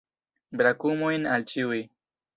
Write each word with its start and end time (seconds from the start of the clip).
Brakumojn 0.61 1.29
al 1.37 1.47
ĉiuj! 1.53 1.81